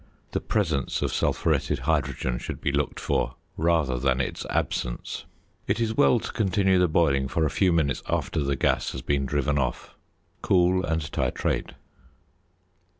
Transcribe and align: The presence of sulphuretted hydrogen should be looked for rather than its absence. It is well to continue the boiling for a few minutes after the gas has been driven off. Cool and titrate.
The 0.31 0.41
presence 0.41 1.03
of 1.03 1.13
sulphuretted 1.13 1.77
hydrogen 1.81 2.39
should 2.39 2.59
be 2.59 2.71
looked 2.71 2.99
for 2.99 3.35
rather 3.55 3.99
than 3.99 4.19
its 4.19 4.47
absence. 4.49 5.25
It 5.67 5.79
is 5.79 5.93
well 5.93 6.19
to 6.19 6.33
continue 6.33 6.79
the 6.79 6.87
boiling 6.87 7.27
for 7.27 7.45
a 7.45 7.51
few 7.51 7.71
minutes 7.71 8.01
after 8.09 8.39
the 8.41 8.55
gas 8.55 8.93
has 8.93 9.03
been 9.03 9.27
driven 9.27 9.59
off. 9.59 9.93
Cool 10.41 10.83
and 10.83 11.03
titrate. 11.03 11.73